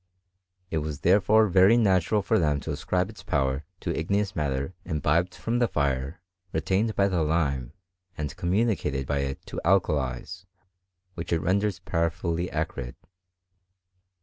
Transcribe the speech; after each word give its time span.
It 0.71 0.79
was 0.79 1.01
therefore 1.01 1.45
very 1.47 1.77
natural 1.77 2.23
for 2.23 2.39
the# 2.39 2.57
to 2.61 2.71
ascribe 2.71 3.11
its 3.11 3.21
power 3.21 3.65
to 3.81 3.95
igneous 3.95 4.35
matter 4.35 4.73
imbibed 4.83 5.33
fr<^ 5.35 5.59
the 5.59 5.67
fire, 5.67 6.21
retained 6.51 6.95
by 6.95 7.07
the 7.07 7.21
lime, 7.21 7.73
and 8.17 8.35
communicated 8.35 9.05
by 9.05 9.19
it 9.19 9.45
to 9.45 9.61
alkalies, 9.63 10.47
which 11.13 11.31
it 11.31 11.39
renders 11.41 11.77
powerfully 11.77 12.49
acrid. 12.49 12.95